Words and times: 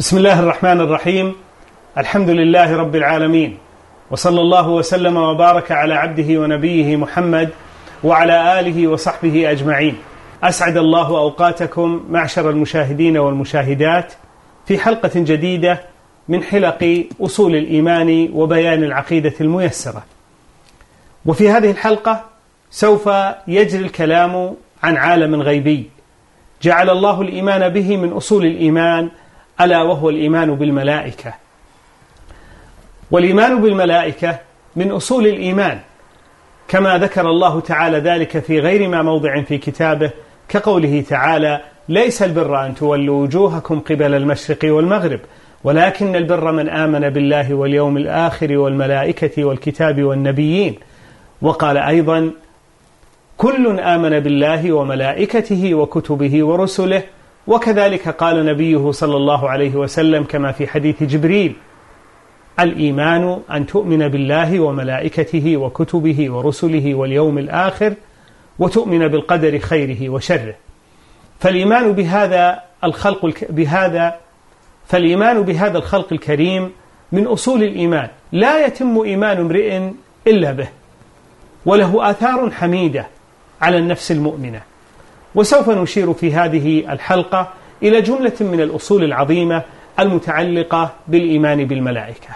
بسم 0.00 0.16
الله 0.16 0.40
الرحمن 0.40 0.80
الرحيم 0.80 1.34
الحمد 1.98 2.30
لله 2.30 2.76
رب 2.76 2.96
العالمين 2.96 3.58
وصلى 4.10 4.40
الله 4.40 4.68
وسلم 4.68 5.16
وبارك 5.16 5.72
على 5.72 5.94
عبده 5.94 6.40
ونبيه 6.40 6.96
محمد 6.96 7.48
وعلى 8.04 8.60
آله 8.60 8.88
وصحبه 8.88 9.50
أجمعين. 9.50 9.96
أسعد 10.42 10.76
الله 10.76 11.06
أوقاتكم 11.06 12.04
معشر 12.10 12.50
المشاهدين 12.50 13.18
والمشاهدات 13.18 14.12
في 14.66 14.78
حلقة 14.78 15.10
جديدة 15.14 15.80
من 16.28 16.42
حلق 16.42 17.04
أصول 17.20 17.56
الإيمان 17.56 18.28
وبيان 18.32 18.84
العقيدة 18.84 19.34
الميسرة. 19.40 20.02
وفي 21.26 21.50
هذه 21.50 21.70
الحلقة 21.70 22.24
سوف 22.70 23.10
يجري 23.48 23.84
الكلام 23.84 24.54
عن 24.82 24.96
عالم 24.96 25.42
غيبي 25.42 25.90
جعل 26.62 26.90
الله 26.90 27.22
الإيمان 27.22 27.68
به 27.68 27.96
من 27.96 28.12
أصول 28.12 28.46
الإيمان 28.46 29.10
ألا 29.60 29.82
وهو 29.82 30.10
الإيمان 30.10 30.54
بالملائكة. 30.54 31.34
والإيمان 33.10 33.60
بالملائكة 33.60 34.38
من 34.76 34.90
أصول 34.90 35.26
الإيمان 35.26 35.78
كما 36.68 36.98
ذكر 36.98 37.30
الله 37.30 37.60
تعالى 37.60 37.98
ذلك 37.98 38.38
في 38.38 38.60
غير 38.60 38.88
ما 38.88 39.02
موضع 39.02 39.42
في 39.42 39.58
كتابه 39.58 40.10
كقوله 40.48 41.04
تعالى: 41.08 41.60
ليس 41.88 42.22
البر 42.22 42.66
أن 42.66 42.74
تولوا 42.74 43.22
وجوهكم 43.22 43.80
قبل 43.80 44.14
المشرق 44.14 44.58
والمغرب 44.64 45.20
ولكن 45.64 46.16
البر 46.16 46.52
من 46.52 46.68
آمن 46.68 47.10
بالله 47.10 47.54
واليوم 47.54 47.96
الآخر 47.96 48.58
والملائكة 48.58 49.44
والكتاب 49.44 50.02
والنبيين. 50.02 50.74
وقال 51.42 51.76
أيضا: 51.76 52.30
كل 53.36 53.80
آمن 53.80 54.20
بالله 54.20 54.72
وملائكته 54.72 55.74
وكتبه 55.74 56.44
ورسله 56.44 57.02
وكذلك 57.46 58.08
قال 58.08 58.46
نبيه 58.46 58.90
صلى 58.90 59.16
الله 59.16 59.50
عليه 59.50 59.74
وسلم 59.74 60.24
كما 60.24 60.52
في 60.52 60.66
حديث 60.66 61.02
جبريل 61.02 61.56
الإيمان 62.60 63.40
أن 63.50 63.66
تؤمن 63.66 64.08
بالله 64.08 64.60
وملائكته 64.60 65.56
وكتبه 65.56 66.30
ورسله 66.30 66.94
واليوم 66.94 67.38
الآخر 67.38 67.94
وتؤمن 68.58 69.08
بالقدر 69.08 69.58
خيره 69.58 70.08
وشره. 70.08 70.54
فالإيمان 71.40 71.92
بهذا 71.92 72.60
الخلق 72.84 73.44
بهذا 73.50 74.16
فالإيمان 74.86 75.42
بهذا 75.42 75.78
الخلق 75.78 76.12
الكريم 76.12 76.70
من 77.12 77.26
أصول 77.26 77.62
الإيمان. 77.62 78.08
لا 78.32 78.66
يتم 78.66 79.00
إيمان 79.02 79.36
امرئ 79.36 79.90
إلا 80.26 80.52
به 80.52 80.68
وله 81.66 82.10
آثار 82.10 82.50
حميدة 82.50 83.06
على 83.60 83.78
النفس 83.78 84.12
المؤمنة. 84.12 84.69
وسوف 85.34 85.68
نشير 85.70 86.12
في 86.12 86.32
هذه 86.34 86.92
الحلقة 86.92 87.48
إلى 87.82 88.00
جملة 88.00 88.32
من 88.40 88.60
الأصول 88.60 89.04
العظيمة 89.04 89.62
المتعلقة 89.98 90.92
بالإيمان 91.08 91.64
بالملائكة. 91.64 92.28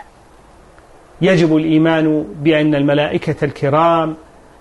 يجب 1.20 1.56
الإيمان 1.56 2.25
بأن 2.42 2.75
الملائكة 2.75 3.45
الكرام 3.45 4.17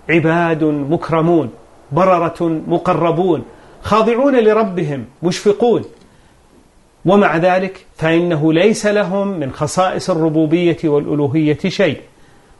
عباد 0.09 0.63
مكرمون 0.63 1.49
بررة 1.91 2.61
مقربون 2.67 3.43
خاضعون 3.81 4.35
لربهم 4.35 5.05
مشفقون 5.23 5.83
ومع 7.05 7.37
ذلك 7.37 7.85
فإنه 7.97 8.53
ليس 8.53 8.85
لهم 8.85 9.27
من 9.27 9.51
خصائص 9.51 10.09
الربوبية 10.09 10.77
والألوهية 10.83 11.57
شيء. 11.67 11.97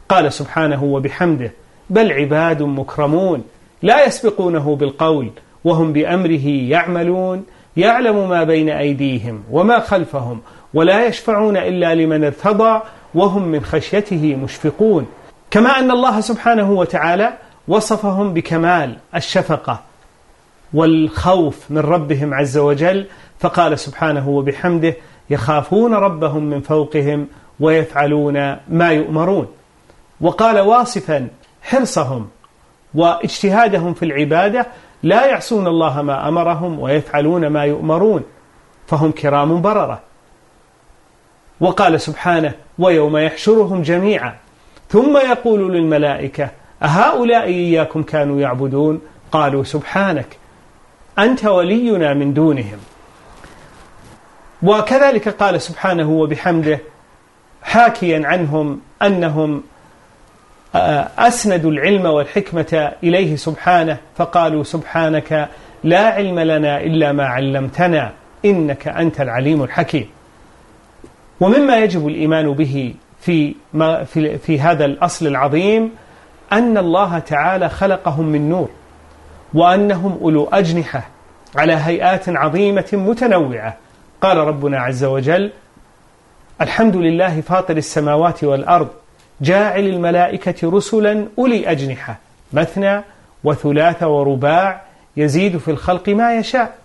قال 0.10 0.34
سبحانه 0.34 0.84
وبحمده: 0.84 1.52
بل 1.90 2.12
عباد 2.12 2.62
مكرمون 2.62 3.44
لا 3.82 4.06
يسبقونه 4.06 4.76
بالقول 4.76 5.30
وهم 5.64 5.94
بأمره 5.94 6.48
يعملون 6.48 7.46
يعلم 7.78 8.30
ما 8.30 8.44
بين 8.44 8.70
أيديهم 8.70 9.44
وما 9.52 9.80
خلفهم 9.80 10.42
ولا 10.74 11.06
يشفعون 11.06 11.58
إلا 11.58 11.96
لمن 11.96 12.24
ارتضى 12.24 12.82
وهم 13.16 13.48
من 13.48 13.64
خشيته 13.66 14.36
مشفقون. 14.36 15.08
كما 15.52 15.80
أن 15.80 15.92
الله 15.92 16.22
سبحانه 16.22 16.72
وتعالى 16.72 17.34
وصفهم 17.68 18.34
بكمال 18.34 18.98
الشفقة 19.16 19.82
والخوف 20.74 21.72
من 21.72 21.78
ربهم 21.78 22.34
عز 22.34 22.58
وجل 22.58 23.06
فقال 23.40 23.80
سبحانه 23.80 24.30
وبحمده 24.30 24.96
يخافون 25.30 25.94
ربهم 25.94 26.44
من 26.44 26.62
فوقهم 26.62 27.28
ويفعلون 27.60 28.58
ما 28.70 28.92
يؤمرون. 28.92 29.48
وقال 30.22 30.60
واصفا 30.60 31.28
حرصهم 31.62 32.28
واجتهادهم 32.96 33.94
في 33.94 34.06
العبادة 34.06 34.68
لا 35.04 35.26
يعصون 35.26 35.68
الله 35.68 36.02
ما 36.02 36.28
أمرهم 36.28 36.80
ويفعلون 36.80 37.48
ما 37.48 37.64
يؤمرون 37.64 38.24
فهم 38.88 39.12
كرام 39.12 39.62
بررة. 39.62 40.00
وقال 41.60 42.02
سبحانه 42.02 42.54
ويوم 42.80 43.18
يحشرهم 43.18 43.82
جميعا. 43.82 44.36
ثم 44.90 45.18
يقول 45.18 45.74
للملائكة 45.74 46.50
أهؤلاء 46.84 47.44
إياكم 47.44 48.04
كانوا 48.04 48.40
يعبدون؟ 48.40 49.02
قالوا 49.32 49.64
سبحانك 49.64 50.38
أنت 51.20 51.46
ولينا 51.46 52.14
من 52.14 52.34
دونهم. 52.34 52.78
وكذلك 54.64 55.30
قال 55.30 55.62
سبحانه 55.62 56.10
وبحمده 56.10 56.80
حاكيا 57.64 58.22
عنهم 58.26 58.82
أنهم 59.02 59.64
أسندوا 60.76 61.72
العلم 61.72 62.06
والحكمة 62.06 62.92
إليه 63.04 63.36
سبحانه 63.36 63.98
فقالوا 64.16 64.64
سبحانك 64.64 65.50
لا 65.84 66.00
علم 66.00 66.40
لنا 66.40 66.82
إلا 66.82 67.12
ما 67.12 67.26
علمتنا 67.26 68.12
إنك 68.46 68.88
أنت 68.88 69.22
العليم 69.22 69.64
الحكيم. 69.64 70.10
ومما 71.40 71.78
يجب 71.78 72.08
الإيمان 72.08 72.54
به 72.54 72.94
في, 73.22 73.56
ما 73.74 74.04
في, 74.04 74.38
في 74.38 74.60
هذا 74.60 74.86
الأصل 74.86 75.28
العظيم 75.28 75.92
أن 76.52 76.78
الله 76.78 77.20
تعالى 77.20 77.70
خلقهم 77.70 78.26
من 78.26 78.50
نور 78.50 78.70
وأنهم 79.54 80.20
أولو 80.22 80.50
أجنحة 80.54 81.08
على 81.56 81.74
هيئات 81.74 82.30
عظيمة 82.30 82.90
متنوعة. 82.94 83.78
قال 84.22 84.38
ربنا 84.38 84.80
عز 84.80 85.04
وجل 85.04 85.52
الحمد 86.62 86.96
لله 86.96 87.42
فاطر 87.42 87.78
السماوات 87.78 88.44
والأرض 88.44 88.88
جاعل 89.42 89.88
الملائكة 89.88 90.70
رسلا 90.70 91.26
أولي 91.40 91.72
أجنحة 91.72 92.20
مثنى 92.54 93.02
وثلاث 93.44 94.04
ورباع 94.04 94.82
يزيد 95.18 95.58
في 95.58 95.72
الخلق 95.72 96.10
ما 96.10 96.36
يشاء. 96.36 96.76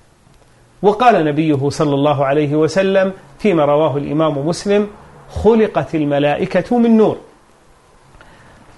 وقال 0.82 1.24
نبيه 1.24 1.68
صلى 1.68 1.94
الله 1.94 2.26
عليه 2.26 2.54
وسلم 2.54 3.12
فيما 3.38 3.64
رواه 3.64 3.96
الإمام 3.96 4.46
مسلم 4.46 4.88
خلقت 5.30 5.94
الملائكة 5.94 6.78
من 6.78 6.96
نور. 6.96 7.18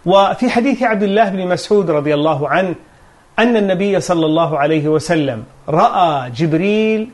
وفي 0.06 0.50
حديث 0.50 0.82
عبد 0.82 1.02
الله 1.02 1.28
بن 1.28 1.46
مسعود 1.46 1.90
رضي 1.90 2.14
الله 2.14 2.48
عنه 2.48 2.74
أن 3.38 3.56
النبي 3.56 4.00
صلى 4.00 4.26
الله 4.26 4.58
عليه 4.58 4.88
وسلم 4.88 5.44
رأى 5.68 6.30
جبريل 6.30 7.08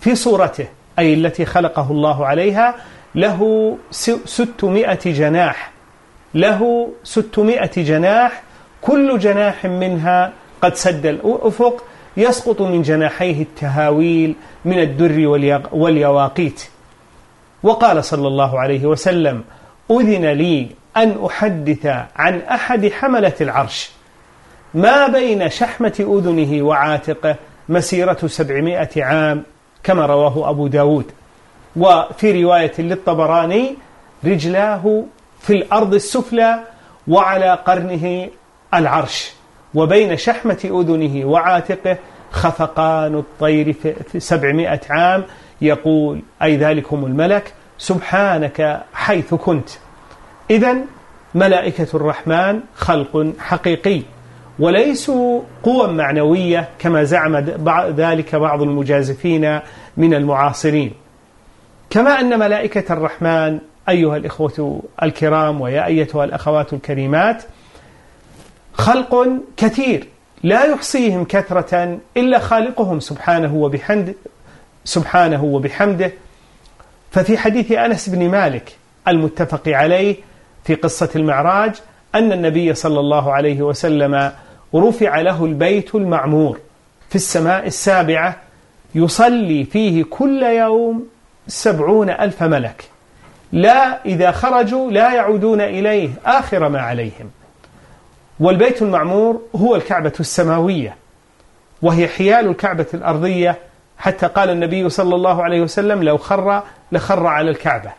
في 0.00 0.14
صورته 0.14 0.66
أي 0.98 1.14
التي 1.14 1.44
خلقه 1.44 1.90
الله 1.90 2.26
عليها 2.26 2.74
له 3.14 3.76
ستمائة 4.24 5.00
جناح. 5.12 5.71
له 6.34 6.88
600 7.04 7.70
جناح 7.76 8.42
كل 8.82 9.18
جناح 9.18 9.64
منها 9.66 10.32
قد 10.62 10.74
سد 10.74 11.06
الأفق 11.06 11.84
يسقط 12.16 12.62
من 12.62 12.82
جناحيه 12.82 13.42
التهاويل 13.42 14.34
من 14.64 14.78
الدر 14.78 15.28
واليواقيت. 15.72 16.62
وقال 17.62 18.04
صلى 18.04 18.28
الله 18.28 18.60
عليه 18.60 18.86
وسلم 18.86 19.44
أذن 19.90 20.26
لي 20.26 20.68
أن 20.96 21.24
أحدث 21.26 21.86
عن 22.16 22.40
أحد 22.40 22.92
حملة 22.92 23.32
العرش. 23.40 23.90
ما 24.74 25.06
بين 25.06 25.50
شحمة 25.50 25.94
أذنه 26.00 26.62
وعاتقه 26.62 27.36
مسيرة 27.68 28.18
سبعمائة 28.26 29.04
عام 29.04 29.42
كما 29.82 30.06
رواه 30.06 30.50
أبو 30.50 30.66
داود. 30.66 31.04
وفي 31.76 32.42
رواية 32.42 32.72
للطبراني 32.78 33.74
رجلاه 34.24 35.04
في 35.42 35.52
الأرض 35.52 35.94
السفلى 35.94 36.58
وعلى 37.08 37.58
قرنه 37.66 38.28
العرش 38.74 39.32
وبين 39.74 40.16
شحمة 40.16 40.58
أذنه 40.64 41.26
وعاتقه 41.26 41.96
خفقان 42.30 43.14
الطير 43.14 43.72
في 44.12 44.20
سبعمائة 44.20 44.80
عام. 44.90 45.24
يقول 45.60 46.22
أي 46.42 46.56
ذلكم 46.56 47.04
الملك؟ 47.04 47.54
سبحانك 47.78 48.82
حيث 48.94 49.34
كنت. 49.34 49.68
إذا 50.50 50.76
ملائكة 51.34 51.96
الرحمن 51.96 52.60
خلق 52.74 53.32
حقيقي 53.38 54.02
وليسوا 54.58 55.40
قوى 55.62 55.92
معنوية 55.92 56.68
كما 56.78 57.04
زعم 57.04 57.36
ذلك 57.96 58.34
بعض 58.34 58.62
المجازفين 58.62 59.60
من 59.96 60.14
المعاصرين. 60.14 60.92
كما 61.90 62.20
أن 62.20 62.38
ملائكة 62.38 62.92
الرحمن 62.92 63.58
أيها 63.92 64.16
الإخوة 64.16 64.82
الكرام 65.02 65.60
ويا 65.60 65.86
أيتها 65.86 66.24
الأخوات 66.24 66.72
الكريمات 66.72 67.42
خلق 68.72 69.28
كثير 69.56 70.08
لا 70.42 70.64
يحصيهم 70.64 71.24
كثرة 71.24 71.98
إلا 72.16 72.38
خالقهم 72.38 73.00
سبحانه 73.00 73.54
وبحمده 73.54 74.14
سبحانه 74.84 75.44
وبحمده. 75.44 76.12
ففي 77.10 77.38
حديث 77.38 77.72
أنس 77.72 78.08
بن 78.08 78.28
مالك 78.28 78.76
المتفق 79.08 79.68
عليه 79.68 80.16
في 80.64 80.74
قصة 80.74 81.08
المعراج 81.16 81.74
أن 82.14 82.32
النبي 82.32 82.74
صلى 82.74 83.00
الله 83.00 83.32
عليه 83.32 83.62
وسلم 83.62 84.32
رفع 84.74 85.20
له 85.20 85.44
البيت 85.44 85.94
المعمور 85.94 86.58
في 87.08 87.14
السماء 87.16 87.66
السابعة 87.66 88.36
يصلي 88.94 89.64
فيه 89.64 90.04
كل 90.04 90.42
يوم 90.42 91.06
سبعون 91.46 92.10
ألف 92.10 92.42
ملك. 92.42 92.91
لا 93.52 94.04
إذا 94.04 94.30
خرجوا 94.30 94.90
لا 94.90 95.14
يعودون 95.14 95.60
إليه 95.60 96.10
آخر 96.26 96.68
ما 96.68 96.80
عليهم. 96.80 97.30
والبيت 98.40 98.82
المعمور 98.82 99.42
هو 99.56 99.76
الكعبة 99.76 100.12
السماوية 100.20 100.96
وهي 101.82 102.08
حيال 102.08 102.48
الكعبة 102.48 102.86
الأرضية. 102.94 103.56
حتى 103.98 104.26
قال 104.26 104.50
النبي 104.50 104.88
صلى 104.88 105.14
الله 105.14 105.42
عليه 105.42 105.60
وسلم 105.60 106.02
لو 106.02 106.18
خر 106.18 106.62
لخر 106.92 107.26
على 107.26 107.50
الكعبة. 107.50 107.90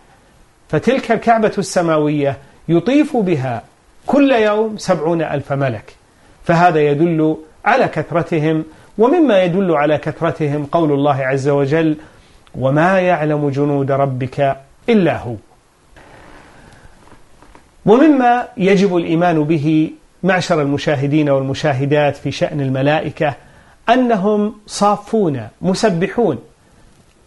فتلك 0.70 1.12
الكعبة 1.12 1.52
السماوية 1.58 2.38
يطيف 2.70 3.18
بها 3.18 3.64
كل 4.06 4.32
يوم 4.32 4.78
سبعون 4.78 5.22
ألف 5.22 5.54
ملك. 5.54 5.96
فهذا 6.44 6.80
يدل 6.80 7.38
على 7.66 7.88
كثرتهم 7.88 8.64
ومما 8.98 9.44
يدل 9.44 9.72
على 9.72 9.98
كثرتهم 9.98 10.66
قول 10.66 10.92
الله 10.92 11.26
عز 11.26 11.50
وجل 11.50 11.98
وما 12.56 13.00
يعلم 13.00 13.50
جنود 13.50 13.92
ربك 13.92 14.58
إلا 14.90 15.18
هو. 15.18 15.36
ومما 17.86 18.48
يجب 18.58 18.98
الإيمان 18.98 19.44
به 19.44 19.92
معشر 20.24 20.62
المشاهدين 20.62 21.30
والمشاهدات 21.30 22.18
في 22.18 22.32
شأن 22.32 22.62
الملائكة 22.62 23.34
أنهم 23.90 24.56
صافون 24.68 25.48
مسبحون. 25.62 26.40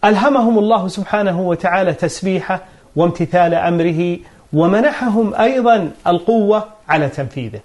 ألهمهم 0.04 0.58
الله 0.58 0.88
سبحانه 0.88 1.40
وتعالى 1.40 1.92
تسبيحه 1.92 2.60
وامتثال 2.96 3.54
أمره 3.54 4.18
ومنحهم 4.52 5.34
أيضا 5.34 5.90
القوة 6.06 6.64
على 6.88 7.08
تنفيذه. 7.08 7.60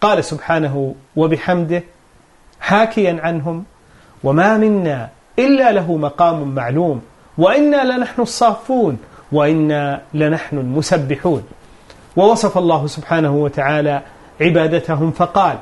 قال 0.00 0.24
سبحانه 0.24 0.94
وبحمده 1.16 1.82
حاكيا 2.60 3.20
عنهم 3.22 3.64
وما 4.24 4.56
منا 4.56 5.08
إلا 5.38 5.72
له 5.72 5.96
مقام 5.96 6.54
معلوم 6.54 7.02
وإنا 7.38 7.96
لنحن 7.96 8.22
الصافون 8.22 8.98
وإنا 9.32 10.02
لنحن 10.14 10.58
المسبحون. 10.58 11.42
ووصف 12.16 12.58
الله 12.58 12.86
سبحانه 12.86 13.36
وتعالى 13.36 14.02
عبادتهم 14.40 15.10
فقال 15.10 15.58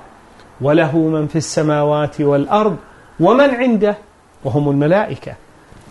وله 0.61 0.99
من 0.99 1.27
في 1.27 1.37
السماوات 1.37 2.21
والأرض 2.21 2.77
ومن 3.21 3.51
عنده 3.51 3.97
وهم 4.45 4.71
الملائكة 4.71 5.35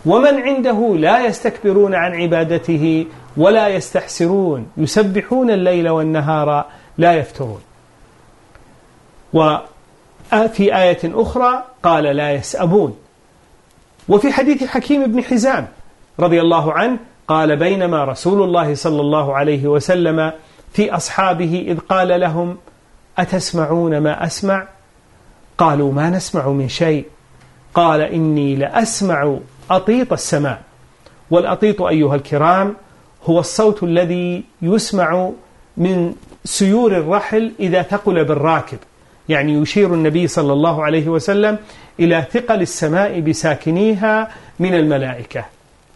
ومن 0.06 0.42
عنده 0.42 0.96
لا 0.96 1.26
يستكبرون 1.26 1.96
عن 1.96 2.14
عبادته 2.14 3.06
ولا 3.38 3.68
يستحسرون 3.68 4.68
يسبحون 4.78 5.52
الليل 5.52 5.90
والنهار 5.90 6.66
لا 6.98 7.14
يفترون. 7.14 7.62
وفي 9.34 10.78
آية 10.78 11.00
أخرى 11.04 11.64
قال 11.84 12.04
لا 12.04 12.32
يسأبون 12.32 12.98
وفي 14.10 14.32
حديث 14.34 14.64
حكيم 14.64 15.12
بن 15.12 15.24
حزام 15.24 15.68
رضي 16.20 16.42
الله 16.42 16.74
عنه 16.74 16.98
قال 17.28 17.56
بينما 17.56 18.04
رسول 18.04 18.44
الله 18.44 18.76
صلى 18.76 19.02
الله 19.02 19.36
عليه 19.36 19.68
وسلم 19.68 20.32
في 20.74 20.92
أصحابه 20.96 21.66
إذ 21.68 21.80
قال 21.80 22.20
لهم 22.20 22.58
أتسمعون 23.18 23.98
ما 23.98 24.26
أسمع؟ 24.26 24.68
قالوا 25.58 25.94
ما 25.94 26.10
نسمع 26.10 26.50
من 26.50 26.70
شيء. 26.70 27.06
قال 27.74 28.02
إني 28.02 28.56
لأسمع 28.56 29.38
أطيط 29.70 30.14
السماء. 30.14 30.62
والأطيط 31.32 31.82
أيها 31.82 32.16
الكرام 32.16 32.76
هو 33.26 33.40
الصوت 33.40 33.84
الذي 33.84 34.44
يسمع 34.62 35.30
من 35.78 36.14
سيور 36.46 36.98
الرحل 36.98 37.52
إذا 37.60 37.82
ثقل 37.82 38.26
بالراكب. 38.26 38.78
يعني 39.30 39.54
يشير 39.54 39.94
النبي 39.94 40.28
صلى 40.28 40.54
الله 40.54 40.84
عليه 40.84 41.08
وسلم 41.08 41.58
إلى 42.00 42.26
ثقل 42.32 42.62
السماء 42.62 43.20
بساكنيها 43.20 44.32
من 44.60 44.74
الملائكة. 44.74 45.46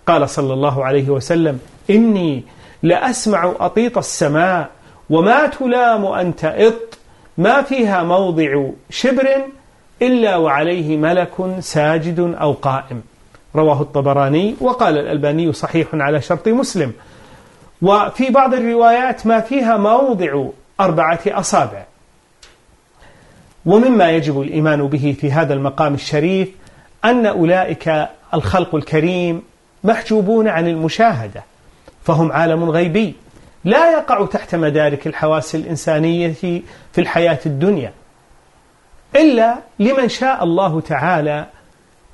قال 0.07 0.30
صلى 0.30 0.54
الله 0.54 0.86
عليه 0.86 1.10
وسلم 1.10 1.60
إني 1.90 2.44
لأسمع 2.84 3.54
أطيط 3.60 3.98
السماء 3.98 4.69
وما 5.10 5.48
تلام 5.48 6.06
أن 6.06 6.36
تئط 6.36 6.98
ما 7.38 7.62
فيها 7.62 8.04
موضع 8.04 8.69
شبر 8.90 9.28
إلا 10.02 10.36
وعليه 10.36 10.98
ملك 10.98 11.57
ساجد 11.60 12.19
أو 12.19 12.52
قائم. 12.52 13.02
رواه 13.56 13.81
الطبراني 13.81 14.56
وقال 14.62 14.98
الألباني 14.98 15.54
صحيح 15.54 15.88
على 15.94 16.22
شرط 16.22 16.48
مسلم. 16.48 16.94
وفي 17.81 18.30
بعض 18.30 18.54
الروايات 18.54 19.28
ما 19.28 19.40
فيها 19.40 19.78
موضع 19.78 20.46
أربعة 20.80 21.19
أصابع. 21.28 21.86
ومما 23.66 24.12
يجب 24.12 24.42
الإيمان 24.42 24.88
به 24.88 25.16
في 25.22 25.31
هذا 25.31 25.54
المقام 25.54 25.94
الشريف 25.94 26.50
أن 27.06 27.25
أولئك 27.25 28.07
الخلق 28.34 28.75
الكريم 28.75 29.42
محجوبون 29.86 30.48
عن 30.48 30.68
المشاهدة 30.68 31.44
فهم 32.04 32.32
عالم 32.32 32.70
غيبي. 32.70 33.16
لا 33.64 33.92
يقع 33.92 34.26
تحت 34.26 34.56
مدارك 34.56 35.08
الحواس 35.08 35.56
الإنسانية 35.56 36.32
في 36.32 36.62
الحياة 36.98 37.40
الدنيا. 37.46 37.92
إلا 39.16 39.56
لمن 39.80 40.10
شاء 40.10 40.44
الله 40.44 40.82
تعالى 40.82 41.46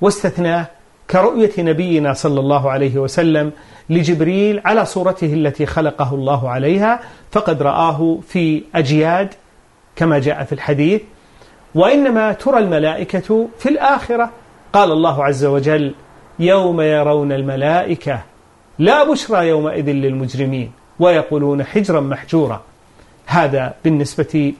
واستثناه 0.00 0.66
كرؤية 1.10 1.50
نبينا 1.58 2.12
صلى 2.12 2.40
الله 2.40 2.70
عليه 2.70 2.98
وسلم 2.98 3.52
لجبريل 3.90 4.60
على 4.64 4.86
صورته 4.86 5.34
التي 5.34 5.66
خلقه 5.66 6.14
الله 6.14 6.50
عليها 6.50 7.00
فقد 7.30 7.62
رآه 7.62 8.18
في 8.28 8.62
أجياد 8.74 9.34
كما 9.96 10.18
جاء 10.18 10.44
في 10.44 10.52
الحديث. 10.52 11.00
وإنما 11.74 12.32
ترى 12.32 12.58
الملائكة 12.58 13.48
في 13.58 13.68
الآخرة. 13.68 14.30
قال 14.72 14.92
الله 14.92 15.24
عز 15.24 15.44
وجل 15.44 15.94
يوم 16.38 16.80
يرون 16.80 17.32
الملائكة 17.32 18.20
لا 18.78 19.04
بشرى 19.04 19.48
يومئذ 19.48 19.90
للمجرمين 19.90 20.72
ويقولون 20.98 21.64
حجرا 21.64 22.00
محجورا. 22.00 22.60
هذا 23.26 23.74
بالنسبة 23.84 24.52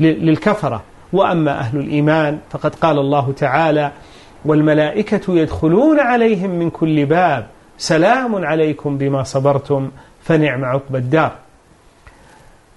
للكفرة. 0.00 0.82
وأما 1.12 1.58
أهل 1.58 1.78
الإيمان 1.78 2.38
فقد 2.50 2.74
قال 2.74 2.98
الله 2.98 3.32
تعالى 3.32 3.92
والملائكة 4.44 5.36
يدخلون 5.36 6.00
عليهم 6.00 6.50
من 6.50 6.70
كل 6.70 7.06
باب. 7.06 7.46
سلام 7.78 8.44
عليكم 8.44 8.98
بما 8.98 9.22
صبرتم 9.22 9.90
فنعم 10.22 10.64
عقب 10.64 10.96
الدار. 10.96 11.32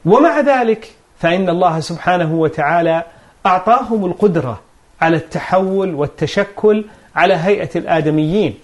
ومع 0.06 0.40
ذلك 0.40 0.92
فإن 1.20 1.50
الله 1.50 1.80
سبحانه 1.80 2.34
وتعالى 2.34 3.04
أعطاهم 3.46 4.06
القدرة 4.06 4.60
على 5.02 5.18
التحول 5.18 5.94
والتشكل 5.94 6.86
على 7.16 7.34
هيئة 7.34 7.70
الآدميين. 7.76 8.58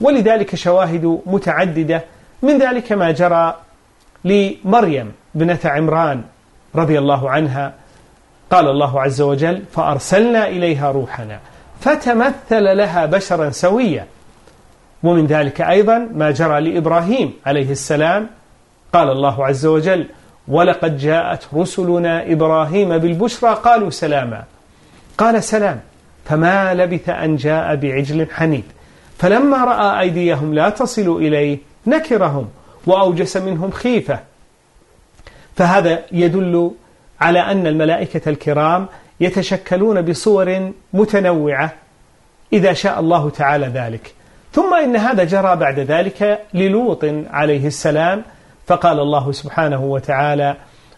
ولذلك 0.00 0.54
شواهد 0.54 1.20
متعددة 1.26 2.04
من 2.42 2.58
ذلك 2.58 2.92
ما 2.92 3.10
جرى 3.10 3.56
لمريم 4.24 5.12
بنت 5.34 5.66
عمران 5.66 6.22
رضي 6.74 6.98
الله 6.98 7.30
عنها. 7.30 7.72
قال 8.50 8.68
الله 8.68 9.00
عز 9.02 9.20
وجل 9.20 9.62
فأرسلنا 9.72 10.48
إليها 10.48 10.90
روحنا 10.90 11.38
فتمثل 11.80 12.76
لها 12.76 13.06
بشرا 13.06 13.50
سويا. 13.50 14.06
ومن 15.02 15.26
ذلك 15.26 15.60
أيضا 15.60 15.98
ما 16.14 16.30
جرى 16.30 16.60
لإبراهيم 16.60 17.32
عليه 17.46 17.70
السلام. 17.70 18.28
قال 18.92 19.10
الله 19.10 19.46
عز 19.46 19.66
وجل 19.66 20.06
ولقد 20.48 20.98
جاءت 20.98 21.46
رسلنا 21.54 22.32
إبراهيم 22.32 22.98
بالبشرى 22.98 23.54
قالوا 23.54 23.90
سلاما. 23.90 24.44
قال 25.18 25.42
سلام. 25.42 25.80
فما 26.24 26.74
لبث 26.74 27.08
أن 27.08 27.36
جاء 27.36 27.76
بعجل 27.76 28.30
حنيد. 28.30 28.64
فلما 29.18 29.64
رأى 29.64 30.00
أيديهم 30.00 30.54
لا 30.54 30.68
تصل 30.68 31.16
إليه 31.16 31.58
نكرهم 31.86 32.48
وأوجس 32.86 33.36
منهم 33.36 33.70
خيفة. 33.70 34.18
فهذا 35.56 35.98
يدل 36.12 36.70
على 37.20 37.40
أن 37.40 37.66
الملائكة 37.66 38.28
الكرام 38.28 38.86
يتشكلون 39.20 40.02
بصور 40.02 40.72
متنوعة 40.92 41.72
إذا 42.52 42.72
شاء 42.72 43.00
الله 43.00 43.30
تعالى 43.30 43.66
ذلك. 43.66 44.14
ثم 44.52 44.74
إن 44.74 44.96
هذا 44.96 45.24
جرى 45.24 45.56
بعد 45.56 45.80
ذلك 45.80 46.40
للوط 46.54 47.04
عليه 47.30 47.66
السلام 47.66 48.22
فقال 48.66 49.00
الله 49.00 49.32
سبحانه 49.32 49.84
وتعالى 49.84 50.56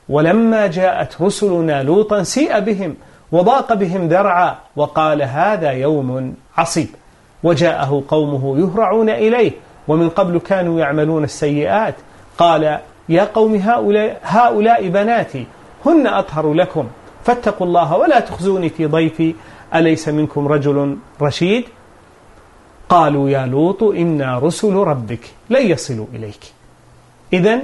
ولما 0.09 0.67
جاءت 0.67 1.23
رسلنا 1.23 1.83
لوطا 1.83 2.23
سيء 2.23 2.59
بهم 2.59 2.97
وضاق 3.33 3.75
بهم 3.75 4.09
ذرعا 4.09 4.57
وقال 4.77 5.23
هذا 5.23 5.71
يوم 5.71 6.35
عصيب. 6.57 6.89
وجاءه 7.43 8.03
قومه 8.09 8.59
يهرعون 8.59 9.11
إليه 9.11 9.53
ومن 9.89 10.09
قبل 10.09 10.39
كانوا 10.39 10.81
يعملون 10.81 11.25
السيئات. 11.25 11.95
قال 12.39 12.79
يا 13.09 13.25
قوم 13.25 13.55
هؤلاء, 13.55 14.21
هؤلاء 14.23 14.89
بناتي 14.89 15.47
هن 15.87 16.07
أطهر 16.07 16.55
لكم. 16.55 16.89
فاتقوا 17.25 17.67
الله 17.67 17.97
ولا 17.97 18.21
تخزوني 18.21 18.69
في 18.69 18.87
ضيفي. 18.87 19.35
أليس 19.75 20.09
منكم 20.09 20.49
رجل 20.49 20.97
رشيد؟ 21.23 21.65
قالوا 22.89 23.31
يا 23.31 23.47
لوط 23.47 23.83
إنا 23.83 24.39
رسل 24.39 24.75
ربك 24.75 25.21
لن 25.51 25.71
يصلوا 25.71 26.07
إليك. 26.15 26.41
إذا 27.33 27.59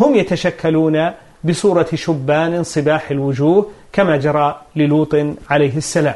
هم 0.00 0.14
يتشكلون 0.14 1.10
بصورة 1.44 1.86
شبان 1.94 2.62
صباح 2.62 3.10
الوجوه 3.10 3.70
كما 3.92 4.16
جرى 4.16 4.60
للوط 4.76 5.16
عليه 5.50 5.76
السلام. 5.76 6.14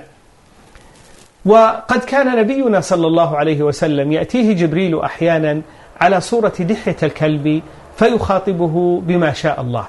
وقد 1.45 2.05
كان 2.05 2.37
نبينا 2.37 2.81
صلى 2.81 3.07
الله 3.07 3.37
عليه 3.37 3.63
وسلم 3.63 4.13
يأتيه 4.13 4.53
جبريل 4.53 5.01
أحيانا 5.01 5.63
على 6.01 6.21
صورة 6.21 6.53
دحية 6.61 6.97
الكلب 7.03 7.63
فيخاطبه 7.97 9.01
بما 9.01 9.33
شاء 9.33 9.61
الله. 9.61 9.87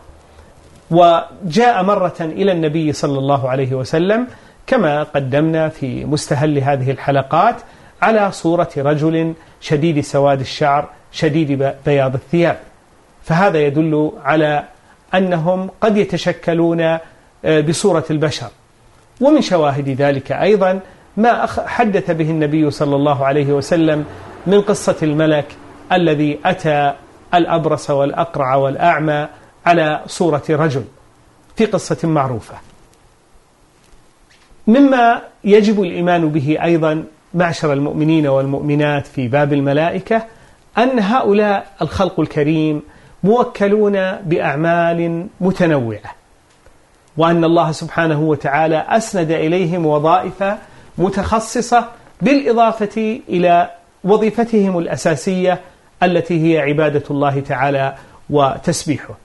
وجاء 0.92 1.84
مرة 1.84 2.16
إلى 2.20 2.52
النبي 2.52 2.94
صلى 2.94 3.20
الله 3.20 3.50
عليه 3.50 3.76
وسلم 3.76 4.28
كما 4.68 5.04
قدمنا 5.04 5.70
في 5.70 6.06
مستهل 6.06 6.58
هذه 6.58 6.92
الحلقات 6.92 7.56
على 8.02 8.32
صورة 8.32 8.70
رجل 8.78 9.34
شديد 9.62 10.00
سواد 10.00 10.40
الشعر 10.40 10.90
شديد 11.12 11.74
بياض 11.86 12.14
الثياب. 12.14 12.58
فهذا 13.24 13.60
يدل 13.60 14.12
على 14.24 14.64
أنهم 15.16 15.70
قد 15.82 15.98
يتشكلون 15.98 16.82
آه، 17.46 17.62
بصورة 17.62 18.06
البشر. 18.12 18.48
ومن 19.22 19.42
شواهد 19.42 19.90
ذلك 19.90 20.32
أيضا 20.32 20.80
ما 21.18 21.46
حدث 21.46 22.12
به 22.12 22.30
النبي 22.30 22.72
صلى 22.72 22.96
الله 22.96 23.26
عليه 23.26 23.54
وسلم 23.54 24.06
من 24.48 24.62
قصة 24.62 24.96
الملك 25.04 25.46
الذي 25.92 26.40
أتى 26.46 26.94
الأبرص 27.34 27.90
والأقرع 27.90 28.56
والأعمى 28.56 29.28
على 29.66 30.02
صورة 30.08 30.44
رجل 30.50 30.84
في 31.56 31.66
قصة 31.66 32.08
معروفة. 32.08 32.56
مما 34.68 35.22
يجب 35.44 35.82
الإيمان 35.82 36.30
به 36.30 36.58
أيضا 36.64 37.04
معشر 37.34 37.74
المؤمنين 37.74 38.28
والمؤمنات 38.28 39.08
في 39.08 39.28
باب 39.28 39.54
الملائكة 39.54 40.26
أن 40.78 41.00
هؤلاء 41.00 41.68
الخلق 41.82 42.20
الكريم 42.20 42.82
موكلون 43.24 44.12
بأعمال 44.12 45.28
متنوعة. 45.42 46.16
وأن 47.18 47.44
الله 47.44 47.72
سبحانه 47.72 48.20
وتعالى 48.22 48.86
أسند 48.90 49.32
إليهم 49.32 49.86
وظائف 49.86 50.44
متخصصة 50.98 51.86
بالإضافة 52.22 53.20
إلى 53.30 53.70
وظيفتهم 54.04 54.78
الأساسية 54.78 55.62
التي 56.04 56.54
هي 56.54 56.60
عبادة 56.60 57.04
الله 57.12 57.40
تعالى 57.40 57.96
وتسبيحه. 58.30 59.18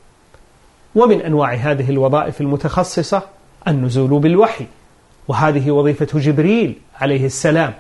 ومن 0.94 1.20
أنواع 1.20 1.54
هذه 1.54 1.90
الوظائف 1.90 2.40
المتخصصة 2.40 3.22
النزول 3.68 4.20
بالوحي. 4.20 4.66
وهذه 5.28 5.70
وظيفة 5.70 6.18
جبريل 6.18 6.78
عليه 7.00 7.26
السلام. 7.26 7.72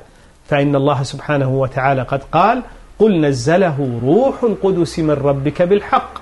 فإن 0.48 0.76
الله 0.76 1.02
سبحانه 1.02 1.48
وتعالى 1.48 2.02
قد 2.02 2.22
قال 2.32 2.62
قل 3.02 3.20
نزله 3.20 4.00
روح 4.04 4.42
القدس 4.42 4.98
من 4.98 5.10
ربك 5.10 5.62
بالحق. 5.62 6.14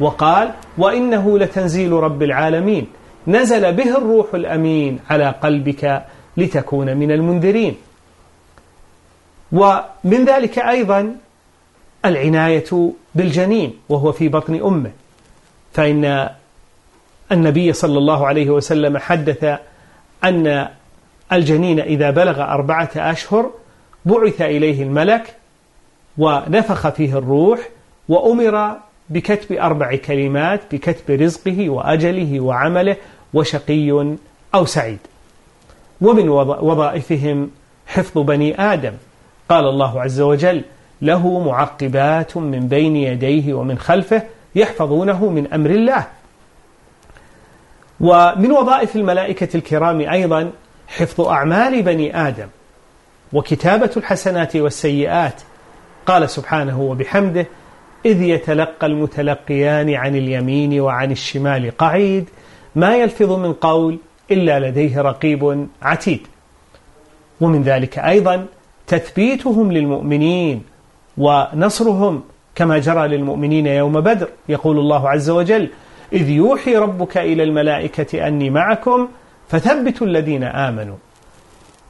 وقال 0.00 0.52
وإنه 0.78 1.38
لتنزيل 1.38 1.92
رب 1.92 2.22
العالمين. 2.22 2.86
نزل 3.26 3.72
به 3.72 3.96
الروح 3.96 4.34
الأمين 4.34 4.98
على 5.10 5.34
قلبك 5.42 6.02
لتكون 6.36 6.96
من 6.96 7.12
المنذرين. 7.12 7.76
ومن 9.52 10.24
ذلك 10.24 10.58
أيضا 10.58 11.16
العناية 12.04 12.92
بالجنين 13.14 13.74
وهو 13.88 14.12
في 14.12 14.28
بطن 14.28 14.54
أمه. 14.54 14.90
فإن 15.72 16.28
النبي 17.32 17.72
صلى 17.72 17.98
الله 17.98 18.26
عليه 18.26 18.50
وسلم 18.50 18.98
حدث 18.98 19.58
أن 20.24 20.68
الجنين 21.32 21.80
إذا 21.80 22.10
بلغ 22.10 22.42
أربعة 22.42 22.90
أشهر 22.96 23.50
بعث 24.04 24.42
إليه 24.42 24.82
الملك 24.82 25.39
ونفخ 26.18 26.88
فيه 26.88 27.18
الروح 27.18 27.68
وأمر 28.08 28.76
بكتب 29.10 29.52
أربع 29.52 29.96
كلمات 29.96 30.60
بكتب 30.72 31.20
رزقه 31.20 31.70
وأجله 31.70 32.40
وعمله 32.40 32.96
وشقي 33.34 34.16
أو 34.54 34.64
سعيد. 34.64 34.98
ومن 36.00 36.28
وظائفهم 36.28 37.50
حفظ 37.86 38.18
بني 38.18 38.72
آدم. 38.72 38.92
قال 39.48 39.64
الله 39.64 40.00
عز 40.00 40.20
وجل 40.20 40.64
له 41.02 41.40
معقبات 41.40 42.36
من 42.36 42.68
بين 42.68 42.96
يديه 42.96 43.54
ومن 43.54 43.78
خلفه 43.78 44.22
يحفظونه 44.54 45.26
من 45.26 45.52
أمر 45.52 45.70
الله. 45.70 46.06
ومن 48.00 48.52
وظائف 48.52 48.96
الملائكة 48.96 49.56
الكرام 49.56 50.00
أيضا 50.00 50.50
حفظ 50.88 51.20
أعمال 51.20 51.82
بني 51.82 52.28
آدم 52.28 52.46
وكتابة 53.32 53.90
الحسنات 53.96 54.56
والسيئات 54.56 55.42
قال 56.06 56.30
سبحانه 56.30 56.80
وبحمده 56.80 57.46
إذ 58.06 58.22
يتلقى 58.22 58.86
المتلقيان 58.86 59.94
عن 59.94 60.16
اليمين 60.16 60.80
وعن 60.80 61.12
الشمال 61.12 61.76
قعيد 61.76 62.28
ما 62.76 62.96
يلفظ 62.96 63.32
من 63.32 63.52
قول 63.52 63.98
إلا 64.30 64.68
لديه 64.68 65.00
رقيب 65.00 65.68
عتيد. 65.82 66.26
ومن 67.40 67.62
ذلك 67.62 67.98
أيضا 67.98 68.46
تثبيتهم 68.86 69.72
للمؤمنين 69.72 70.62
ونصرهم 71.18 72.22
كما 72.54 72.78
جرى 72.78 73.08
للمؤمنين 73.08 73.66
يوم 73.66 74.00
بدر. 74.00 74.28
يقول 74.48 74.78
الله 74.78 75.08
عز 75.08 75.30
وجل 75.30 75.68
إذ 76.12 76.28
يوحي 76.28 76.76
ربك 76.76 77.18
إلى 77.18 77.42
الملائكة 77.42 78.26
أني 78.26 78.50
معكم 78.50 79.08
فثبتوا 79.48 80.06
الذين 80.06 80.44
آمنوا. 80.44 80.96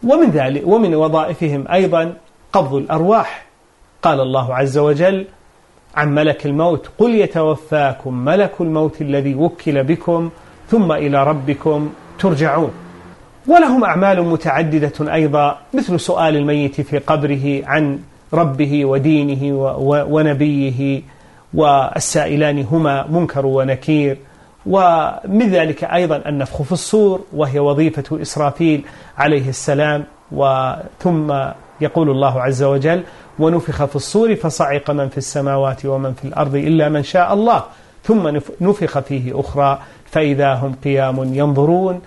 ومن 0.05 0.31
ذلك 0.31 0.62
ومن 0.67 0.95
وظائفهم 0.95 1.69
أيضا 1.69 2.14
قبض 2.52 2.75
الأرواح. 2.75 3.50
قال 4.02 4.21
الله 4.21 4.54
عز 4.54 4.78
وجل 4.78 5.26
عن 5.95 6.14
ملك 6.14 6.47
الموت 6.47 6.90
قل 6.99 7.14
يتوفاكم 7.14 8.14
ملك 8.14 8.52
الموت 8.61 9.00
الذي 9.00 9.35
وكل 9.35 9.85
بكم 9.85 10.30
ثم 10.69 10.92
إلى 10.92 11.25
ربكم 11.25 11.90
ترجعون. 12.19 12.71
ولهم 13.47 13.85
أعمال 13.85 14.23
متعددة 14.23 15.12
أيضا 15.14 15.59
مثل 15.75 16.00
سؤال 16.00 16.37
الميت 16.37 16.80
في 16.80 16.99
قبره 16.99 17.62
عن 17.66 17.99
ربه 18.35 18.85
ودينه 18.85 19.75
ونبيه 20.11 21.02
والسائلان 21.54 22.64
هما 22.64 23.07
منكر 23.07 23.47
ونكير. 23.47 24.19
ومن 24.66 25.50
ذلك 25.50 25.85
أيضا 25.85 26.23
النفخ 26.26 26.62
في 26.62 26.73
الصور 26.73 27.21
وهي 27.33 27.59
وظيفة 27.59 28.23
إسرافيل 28.23 28.85
عليه 29.19 29.49
السلام. 29.49 30.04
وثم 30.33 31.33
يقول 31.80 32.11
الله 32.11 32.42
عز 32.42 32.62
وجل 32.62 33.02
ونفخ 33.40 33.85
في 33.85 33.97
الصور 33.97 34.35
فصعق 34.35 34.90
من 34.90 35.09
في 35.09 35.18
السماوات 35.18 35.87
ومن 35.87 36.14
في 36.14 36.25
الأرض 36.25 36.54
إلا 36.54 36.88
من 36.88 37.02
شاء 37.02 37.35
الله. 37.35 37.64
ثم 38.04 38.40
نفخ 38.61 38.99
فيه 38.99 39.40
أخرى 39.40 39.78
فإذا 40.04 40.54
هم 40.54 40.75
قيام 40.85 41.35
ينظرون. 41.35 42.00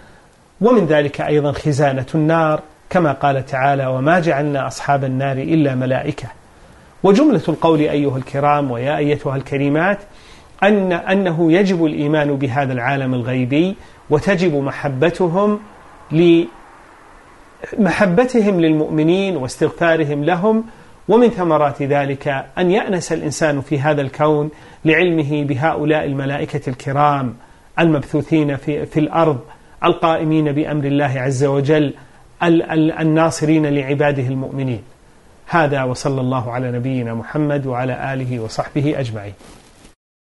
ومن 0.61 0.85
ذلك 0.85 1.21
أيضا 1.21 1.51
خزانة 1.51 2.05
النار. 2.15 2.59
كما 2.89 3.11
قال 3.11 3.45
تعالى 3.45 3.85
وما 3.85 4.19
جعلنا 4.19 4.67
أصحاب 4.67 5.03
النار 5.03 5.37
إلا 5.37 5.75
ملائكة. 5.75 6.27
وجملة 7.03 7.41
القول 7.49 7.79
أيها 7.79 8.17
الكرام 8.17 8.71
ويا 8.71 8.97
أيتها 8.97 9.35
الكريمات 9.35 9.99
أن 10.63 10.91
أنه 10.91 11.51
يجب 11.51 11.85
الإيمان 11.85 12.35
بهذا 12.35 12.73
العالم 12.73 13.13
الغيبي 13.13 13.75
وتجب 14.09 14.55
محبتهم 14.55 15.59
لمحبتهم 17.77 18.61
للمؤمنين 18.61 19.37
واستغفارهم 19.37 20.23
لهم 20.23 20.63
ومن 21.07 21.29
ثمرات 21.29 21.81
ذلك 21.81 22.45
أن 22.57 22.72
يأنس 22.72 23.13
الإنسان 23.13 23.62
في 23.62 23.79
هذا 23.79 24.01
الكون 24.01 24.50
لعلمه 24.86 25.43
بهؤلاء 25.43 26.05
الملائكة 26.05 26.69
الكرام 26.69 27.36
المبثوثين 27.79 28.55
في, 28.55 28.86
في 28.86 29.00
الأرض 29.00 29.39
القائمين 29.83 30.51
بأمر 30.51 30.86
الله 30.86 31.19
عز 31.19 31.43
وجل 31.43 31.93
الناصرين 33.00 33.65
لعباده 33.65 34.27
المؤمنين. 34.27 34.83
هذا 35.48 35.83
وصلى 35.83 36.22
الله 36.22 36.51
على 36.51 36.72
نبينا 36.72 37.13
محمد 37.13 37.65
وعلى 37.65 38.13
آله 38.13 38.39
وصحبه 38.39 39.00
أجمعين. 39.00 39.33